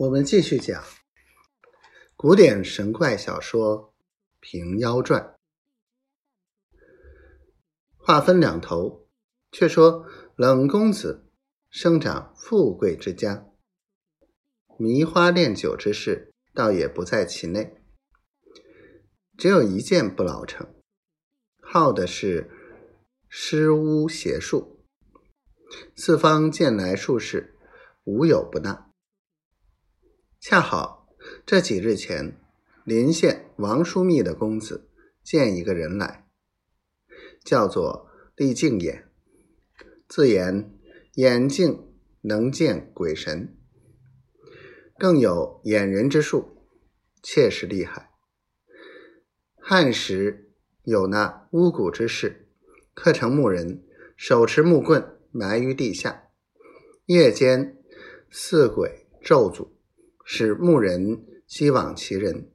[0.00, 0.82] 我们继续讲
[2.16, 3.92] 古典神怪小说
[4.40, 5.36] 《平妖传》。
[7.98, 9.06] 话分两头，
[9.52, 11.30] 却说冷公子
[11.68, 13.46] 生长富贵之家，
[14.78, 17.76] 迷花恋酒之事倒也不在其内。
[19.36, 20.74] 只有一件不老成，
[21.60, 22.50] 好的是
[23.28, 24.82] 施巫邪术，
[25.94, 27.54] 四方见来术士，
[28.04, 28.89] 无有不纳。
[30.40, 31.06] 恰好
[31.44, 32.40] 这几日前，
[32.84, 34.88] 临县王枢密的公子
[35.22, 36.26] 见一个人来，
[37.44, 39.10] 叫做厉净眼，
[40.08, 40.72] 自言
[41.16, 43.54] 眼镜能见鬼神，
[44.98, 46.64] 更有掩人之术，
[47.22, 48.10] 切实厉害。
[49.58, 50.54] 汉时
[50.84, 52.48] 有那巫蛊之事，
[52.94, 53.84] 刻成木人，
[54.16, 56.30] 手持木棍，埋于地下，
[57.04, 57.76] 夜间
[58.30, 59.68] 似鬼咒诅。
[60.32, 62.52] 使牧人希往其人。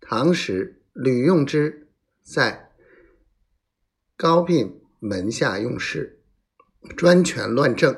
[0.00, 1.86] 唐时吕用之
[2.20, 2.72] 在
[4.16, 6.24] 高鬓门下用事，
[6.96, 7.96] 专权乱政，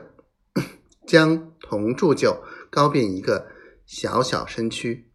[1.09, 3.51] 将铜铸就高鬓一个
[3.87, 5.11] 小小身躯，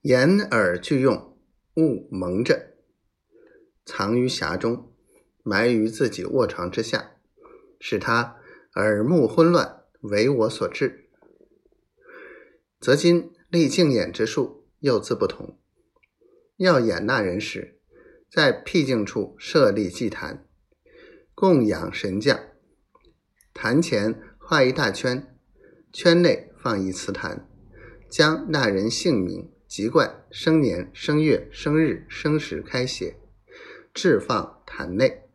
[0.00, 1.36] 掩耳俱用，
[1.76, 2.78] 物蒙着，
[3.84, 4.90] 藏于匣中，
[5.42, 7.16] 埋于自己卧床之下，
[7.78, 8.38] 使他
[8.76, 11.00] 耳目昏乱，为我所制。
[12.82, 15.56] 则今立净眼之术又自不同。
[16.56, 17.78] 要演那人时，
[18.28, 20.44] 在僻静处设立祭坛，
[21.32, 22.40] 供养神将。
[23.54, 25.38] 坛前画一大圈，
[25.92, 27.48] 圈内放一瓷坛，
[28.10, 33.16] 将那人姓名、籍贯、生年、生月、生日、生时开写，
[33.94, 35.28] 置放坛内。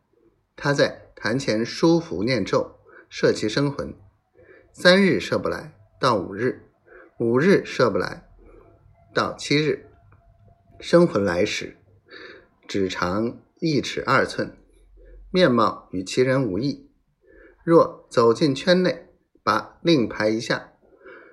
[0.54, 3.94] 他在坛前书符念咒，摄其生魂。
[4.70, 6.67] 三日摄不来，到五日。
[7.20, 8.28] 五日射不来，
[9.12, 9.90] 到七日
[10.78, 11.76] 生魂来时，
[12.68, 14.56] 只长一尺二寸，
[15.32, 16.88] 面貌与其人无异。
[17.64, 19.08] 若走进圈内，
[19.42, 20.74] 把令牌一下，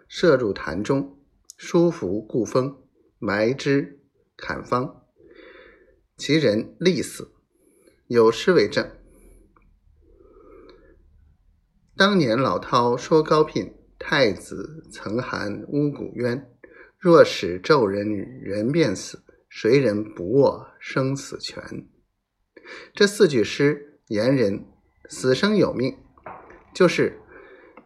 [0.08, 1.20] 射入坛中，
[1.56, 2.82] 舒服固封，
[3.20, 4.00] 埋之
[4.36, 5.06] 坎方，
[6.18, 7.32] 其人立死。
[8.08, 8.90] 有诗为证：
[11.96, 13.76] 当年老饕说高聘。
[14.08, 16.48] 太子曾含巫蛊冤，
[17.00, 18.08] 若使咒人，
[18.40, 19.24] 人便死。
[19.50, 21.90] 谁人不握生死权？
[22.94, 24.68] 这四句诗言人
[25.10, 25.98] 死生有命，
[26.72, 27.20] 就是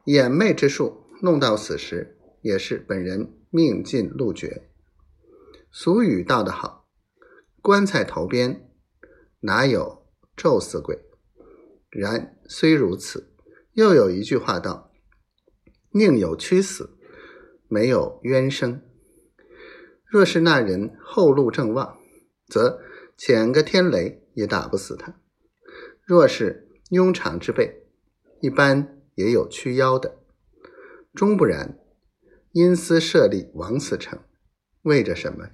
[0.04, 4.64] 掩魅之术，弄到死时，也是本人命尽路绝。
[5.72, 6.90] 俗语道得好
[7.64, 8.70] ：“棺材头边
[9.40, 11.00] 哪有咒死鬼？”
[11.90, 13.32] 然虽如此，
[13.72, 14.89] 又有一句话道。
[15.92, 16.98] 宁有屈死，
[17.68, 18.82] 没有冤生。
[20.06, 21.98] 若是那人后路正旺，
[22.48, 22.80] 则
[23.18, 25.14] 遣个天雷也打不死他；
[26.06, 27.88] 若是庸常之辈，
[28.40, 30.20] 一般也有驱妖的。
[31.14, 31.80] 终不然，
[32.52, 34.20] 因私设立王死城，
[34.84, 35.50] 为着什么？